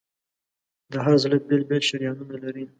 [0.91, 2.63] د هر زړه بېل بېل شریانونه لري.